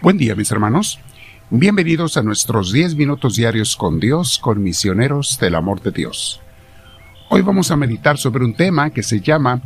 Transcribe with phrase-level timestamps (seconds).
[0.00, 0.98] Buen día mis hermanos.
[1.50, 6.40] Bienvenidos a nuestros 10 minutos diarios con Dios, con misioneros del amor de Dios.
[7.28, 9.62] Hoy vamos a meditar sobre un tema que se llama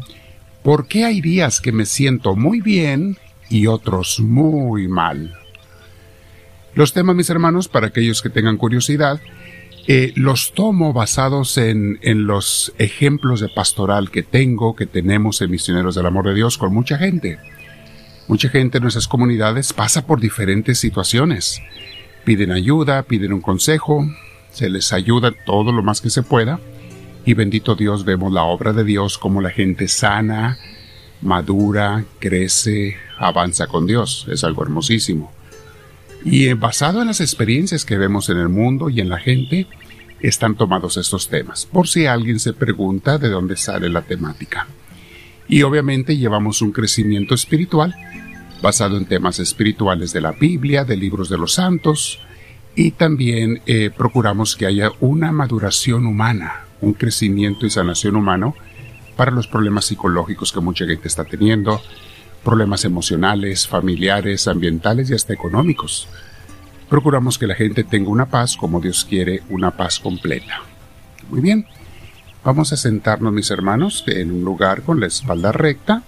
[0.62, 3.16] ¿Por qué hay días que me siento muy bien
[3.48, 5.32] y otros muy mal?
[6.74, 9.20] Los temas, mis hermanos, para aquellos que tengan curiosidad,
[9.88, 15.50] eh, los tomo basados en, en los ejemplos de pastoral que tengo, que tenemos en
[15.50, 17.38] Misioneros del Amor de Dios con mucha gente.
[18.28, 21.62] Mucha gente en nuestras comunidades pasa por diferentes situaciones.
[22.24, 24.04] Piden ayuda, piden un consejo,
[24.50, 26.58] se les ayuda todo lo más que se pueda
[27.26, 30.58] y bendito Dios vemos la obra de Dios como la gente sana,
[31.20, 34.26] madura, crece, avanza con Dios.
[34.30, 35.32] Es algo hermosísimo.
[36.24, 39.66] Y basado en las experiencias que vemos en el mundo y en la gente,
[40.20, 44.66] están tomados estos temas, por si alguien se pregunta de dónde sale la temática.
[45.48, 47.94] Y obviamente llevamos un crecimiento espiritual
[48.62, 52.18] basado en temas espirituales de la Biblia, de libros de los santos,
[52.74, 58.54] y también eh, procuramos que haya una maduración humana, un crecimiento y sanación humano
[59.16, 61.80] para los problemas psicológicos que mucha gente está teniendo,
[62.46, 66.06] problemas emocionales, familiares, ambientales y hasta económicos.
[66.88, 70.60] Procuramos que la gente tenga una paz como Dios quiere, una paz completa.
[71.28, 71.66] Muy bien,
[72.44, 76.04] vamos a sentarnos mis hermanos en un lugar con la espalda recta,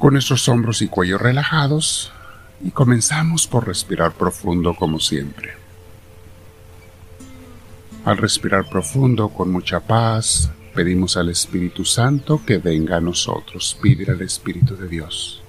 [0.00, 2.12] con nuestros hombros y cuello relajados
[2.60, 5.52] y comenzamos por respirar profundo como siempre.
[8.04, 14.10] Al respirar profundo con mucha paz, pedimos al Espíritu Santo que venga a nosotros, pide
[14.10, 15.42] al Espíritu de Dios.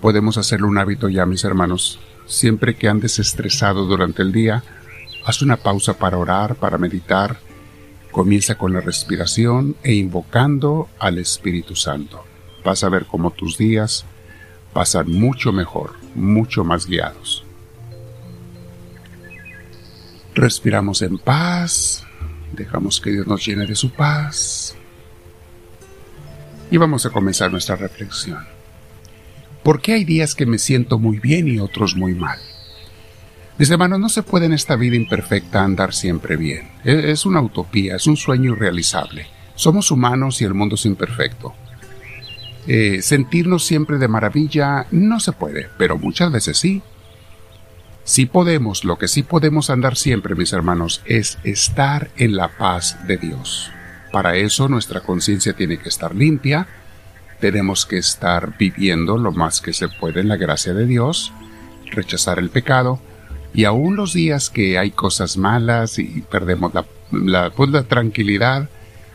[0.00, 1.98] Podemos hacerlo un hábito ya, mis hermanos.
[2.26, 4.62] Siempre que andes estresado durante el día,
[5.24, 7.38] haz una pausa para orar, para meditar,
[8.16, 12.24] Comienza con la respiración e invocando al Espíritu Santo.
[12.64, 14.06] Vas a ver cómo tus días
[14.72, 17.45] pasan mucho mejor, mucho más guiados.
[20.36, 22.04] Respiramos en paz,
[22.52, 24.76] dejamos que Dios nos llene de su paz
[26.70, 28.44] y vamos a comenzar nuestra reflexión.
[29.62, 32.38] ¿Por qué hay días que me siento muy bien y otros muy mal?
[33.56, 36.68] Mis hermanos, no se puede en esta vida imperfecta andar siempre bien.
[36.84, 39.26] E, es una utopía, es un sueño irrealizable.
[39.54, 41.54] Somos humanos y el mundo es imperfecto.
[42.66, 46.82] Eh, sentirnos siempre de maravilla no se puede, pero muchas veces sí.
[48.06, 53.04] Sí podemos, lo que sí podemos andar siempre, mis hermanos, es estar en la paz
[53.08, 53.72] de Dios.
[54.12, 56.68] Para eso nuestra conciencia tiene que estar limpia,
[57.40, 61.32] tenemos que estar viviendo lo más que se puede en la gracia de Dios,
[61.90, 63.00] rechazar el pecado,
[63.52, 66.74] y aún los días que hay cosas malas y perdemos
[67.10, 68.70] la, pues, la, tranquilidad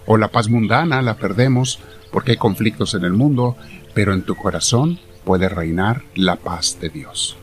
[0.05, 1.79] o la paz mundana, la perdemos
[2.11, 3.55] porque hay conflictos en el mundo,
[3.93, 7.37] pero en tu corazón puede reinar la paz de Dios.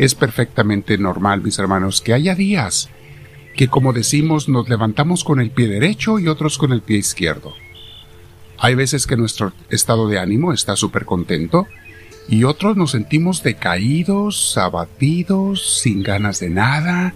[0.00, 2.88] Es perfectamente normal, mis hermanos, que haya días
[3.54, 7.52] que, como decimos, nos levantamos con el pie derecho y otros con el pie izquierdo.
[8.56, 11.66] Hay veces que nuestro estado de ánimo está súper contento
[12.30, 17.12] y otros nos sentimos decaídos, abatidos, sin ganas de nada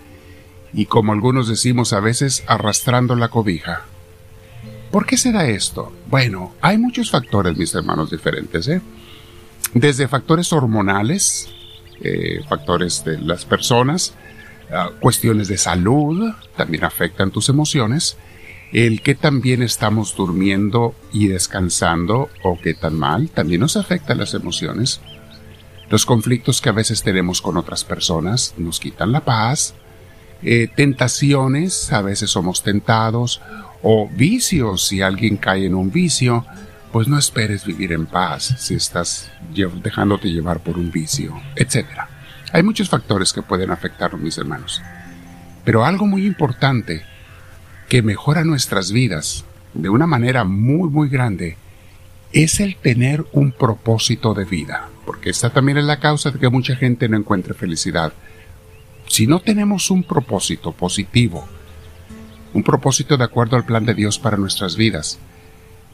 [0.75, 3.87] y como algunos decimos a veces arrastrando la cobija.
[4.91, 5.91] ¿Por qué será esto?
[6.11, 8.83] Bueno, hay muchos factores, mis hermanos, diferentes, ¿eh?
[9.73, 11.49] Desde factores hormonales,
[12.05, 14.15] eh, factores de las personas,
[14.71, 18.19] ah, cuestiones de salud, también afectan tus emociones,
[18.73, 24.35] el que también estamos durmiendo y descansando o qué tan mal también nos afecta las
[24.35, 25.01] emociones.
[25.89, 29.75] Los conflictos que a veces tenemos con otras personas nos quitan la paz.
[30.43, 33.41] Eh, tentaciones, a veces somos tentados.
[33.83, 36.45] O vicios, si alguien cae en un vicio,
[36.95, 39.29] pues no esperes vivir en paz si estás
[39.83, 41.87] dejándote llevar por un vicio, etc.
[42.53, 44.81] Hay muchos factores que pueden afectarnos, mis hermanos.
[45.65, 47.03] Pero algo muy importante
[47.89, 51.57] que mejora nuestras vidas de una manera muy, muy grande
[52.33, 56.49] es el tener un propósito de vida, porque esta también es la causa de que
[56.49, 58.13] mucha gente no encuentre felicidad.
[59.09, 61.45] Si no tenemos un propósito positivo,
[62.53, 65.19] un propósito de acuerdo al plan de Dios para nuestras vidas,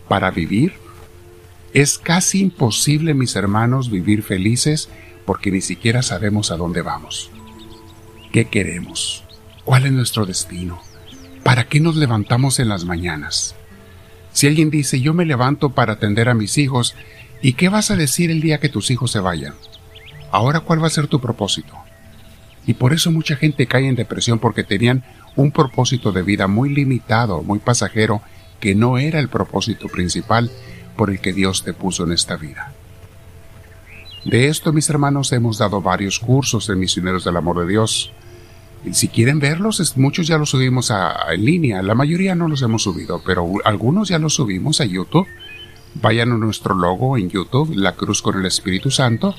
[0.06, 0.89] para vivir,
[1.72, 4.88] es casi imposible, mis hermanos, vivir felices
[5.24, 7.30] porque ni siquiera sabemos a dónde vamos.
[8.32, 9.24] ¿Qué queremos?
[9.64, 10.80] ¿Cuál es nuestro destino?
[11.44, 13.54] ¿Para qué nos levantamos en las mañanas?
[14.32, 16.94] Si alguien dice, yo me levanto para atender a mis hijos,
[17.42, 19.54] ¿y qué vas a decir el día que tus hijos se vayan?
[20.32, 21.74] Ahora, ¿cuál va a ser tu propósito?
[22.66, 25.04] Y por eso mucha gente cae en depresión porque tenían
[25.36, 28.22] un propósito de vida muy limitado, muy pasajero,
[28.60, 30.50] que no era el propósito principal
[30.96, 32.72] por el que Dios te puso en esta vida.
[34.24, 38.12] De esto, mis hermanos, hemos dado varios cursos en Misioneros del Amor de Dios.
[38.84, 40.92] Y si quieren verlos, muchos ya los subimos
[41.30, 41.82] en línea.
[41.82, 45.26] La mayoría no los hemos subido, pero algunos ya los subimos a YouTube.
[45.94, 49.34] Vayan a nuestro logo en YouTube, La Cruz con el Espíritu Santo.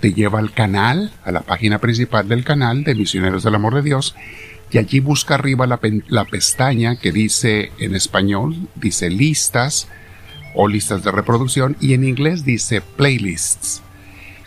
[0.00, 3.82] Te lleva al canal, a la página principal del canal de Misioneros del Amor de
[3.82, 4.14] Dios.
[4.70, 9.88] Y allí busca arriba la, la pestaña que dice en español, dice listas
[10.56, 13.82] o listas de reproducción y en inglés dice playlists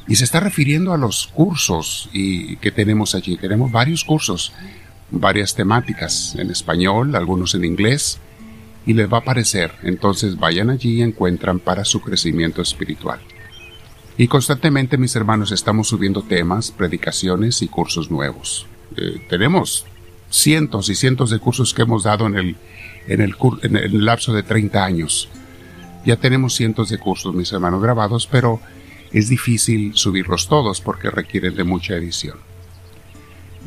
[0.09, 3.37] y se está refiriendo a los cursos y, que tenemos allí.
[3.37, 4.51] Tenemos varios cursos,
[5.11, 8.17] varias temáticas en español, algunos en inglés,
[8.87, 9.71] y les va a aparecer.
[9.83, 13.19] Entonces vayan allí y encuentran para su crecimiento espiritual.
[14.17, 18.65] Y constantemente, mis hermanos, estamos subiendo temas, predicaciones y cursos nuevos.
[18.97, 19.85] Eh, tenemos
[20.31, 22.55] cientos y cientos de cursos que hemos dado en el,
[23.07, 25.29] en el, en el lapso de 30 años.
[26.05, 28.59] Ya tenemos cientos de cursos, mis hermanos, grabados, pero
[29.11, 32.37] es difícil subirlos todos porque requieren de mucha edición.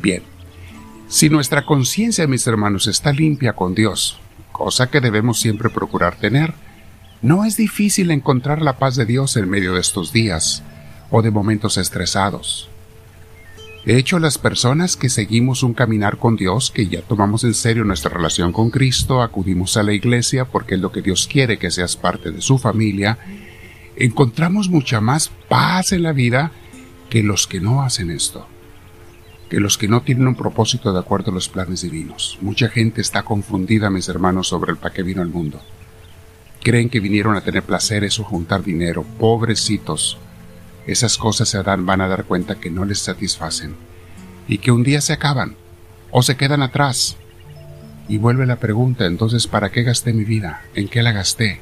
[0.01, 0.23] Bien,
[1.07, 4.19] si nuestra conciencia, mis hermanos, está limpia con Dios,
[4.51, 6.53] cosa que debemos siempre procurar tener,
[7.21, 10.63] no es difícil encontrar la paz de Dios en medio de estos días
[11.09, 12.69] o de momentos estresados.
[13.85, 17.83] De hecho, las personas que seguimos un caminar con Dios, que ya tomamos en serio
[17.83, 21.69] nuestra relación con Cristo, acudimos a la iglesia porque es lo que Dios quiere que
[21.69, 23.17] seas parte de su familia,
[23.97, 26.51] encontramos mucha más paz en la vida
[27.09, 28.47] que los que no hacen esto,
[29.49, 32.37] que los que no tienen un propósito de acuerdo a los planes divinos.
[32.39, 35.59] Mucha gente está confundida, mis hermanos, sobre el para qué vino al mundo.
[36.61, 40.17] Creen que vinieron a tener placeres o juntar dinero, pobrecitos.
[40.85, 43.75] Esas cosas se van a dar cuenta que no les satisfacen
[44.47, 45.55] y que un día se acaban
[46.11, 47.17] o se quedan atrás.
[48.09, 50.61] Y vuelve la pregunta, entonces, ¿para qué gasté mi vida?
[50.75, 51.61] ¿En qué la gasté?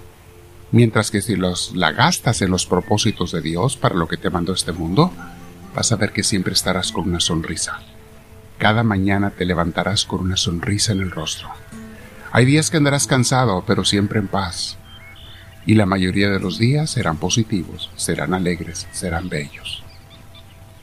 [0.72, 4.30] Mientras que si los, la gastas en los propósitos de Dios para lo que te
[4.30, 5.12] mandó este mundo,
[5.76, 7.80] vas a ver que siempre estarás con una sonrisa.
[8.58, 11.50] Cada mañana te levantarás con una sonrisa en el rostro.
[12.32, 14.78] Hay días que andarás cansado, pero siempre en paz.
[15.66, 19.84] Y la mayoría de los días serán positivos, serán alegres, serán bellos.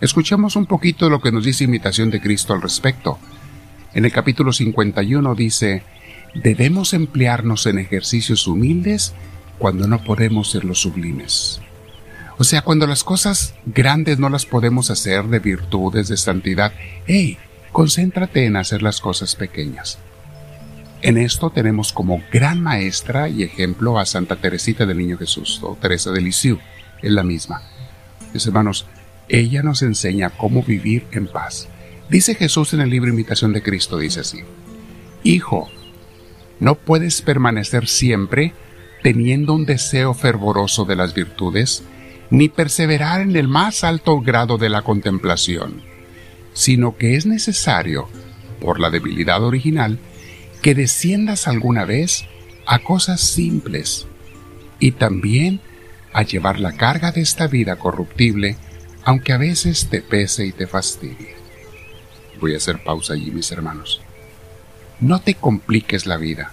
[0.00, 3.18] Escuchemos un poquito lo que nos dice Imitación de Cristo al respecto.
[3.92, 5.82] En el capítulo 51 dice,
[6.34, 9.14] debemos emplearnos en ejercicios humildes
[9.58, 11.60] cuando no podemos ser los sublimes.
[12.38, 16.72] O sea, cuando las cosas grandes no las podemos hacer de virtudes, de santidad,
[17.06, 17.36] hey,
[17.72, 19.98] concéntrate en hacer las cosas pequeñas.
[21.00, 25.76] En esto tenemos como gran maestra y ejemplo a Santa Teresita del Niño Jesús, o
[25.80, 26.60] Teresa de Lisieux,
[27.02, 27.62] es la misma.
[28.34, 28.84] Mis hermanos,
[29.28, 31.68] ella nos enseña cómo vivir en paz.
[32.10, 34.40] Dice Jesús en el libro Imitación de Cristo, dice así,
[35.22, 35.68] Hijo,
[36.58, 38.54] no puedes permanecer siempre
[39.02, 41.84] teniendo un deseo fervoroso de las virtudes,
[42.30, 45.82] ni perseverar en el más alto grado de la contemplación,
[46.54, 48.08] sino que es necesario,
[48.60, 50.00] por la debilidad original,
[50.58, 52.24] que desciendas alguna vez
[52.66, 54.06] a cosas simples
[54.78, 55.60] y también
[56.12, 58.56] a llevar la carga de esta vida corruptible,
[59.04, 61.36] aunque a veces te pese y te fastidie.
[62.40, 64.00] Voy a hacer pausa allí, mis hermanos.
[65.00, 66.52] No te compliques la vida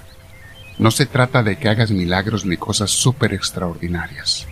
[0.77, 4.45] no se trata de que hagas milagros ni cosas súper extraordinarias.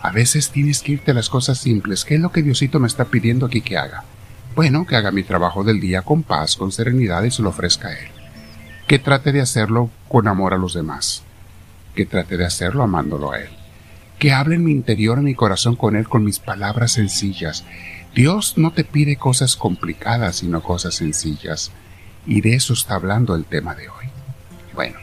[0.00, 2.04] A veces tienes que irte a las cosas simples.
[2.04, 4.04] ¿Qué es lo que Diosito me está pidiendo aquí que haga?
[4.54, 7.88] Bueno, que haga mi trabajo del día con paz, con serenidad y se lo ofrezca
[7.88, 8.19] a Él.
[8.90, 11.22] Que trate de hacerlo con amor a los demás.
[11.94, 13.50] Que trate de hacerlo amándolo a Él.
[14.18, 17.64] Que hable en mi interior, en mi corazón con Él con mis palabras sencillas.
[18.16, 21.70] Dios no te pide cosas complicadas, sino cosas sencillas.
[22.26, 24.06] Y de eso está hablando el tema de hoy.
[24.74, 24.96] Bueno,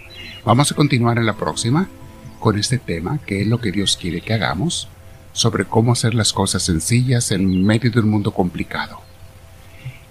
[0.43, 1.87] Vamos a continuar en la próxima
[2.41, 4.89] con este tema, que es lo que Dios quiere que hagamos,
[5.31, 9.06] sobre cómo hacer las cosas sencillas en medio de un mundo complicado.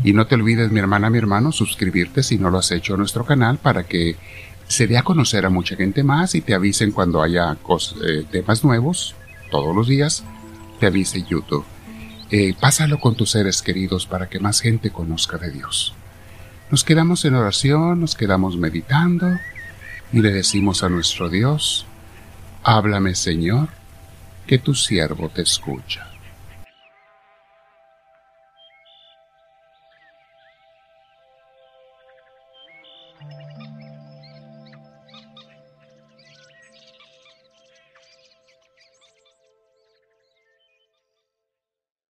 [0.04, 2.96] Y no te olvides, mi hermana, mi hermano, suscribirte si no lo has hecho a
[2.96, 4.16] nuestro canal para que
[4.68, 8.64] se dé a conocer a mucha gente más y te avisen cuando haya eh, temas
[8.64, 9.14] nuevos,
[9.50, 10.24] todos los días,
[10.80, 11.64] te avise YouTube.
[12.30, 15.94] Eh, pásalo con tus seres queridos para que más gente conozca de Dios.
[16.70, 19.30] Nos quedamos en oración, nos quedamos meditando
[20.12, 21.86] y le decimos a nuestro Dios,
[22.64, 23.68] háblame Señor,
[24.46, 26.15] que tu siervo te escucha.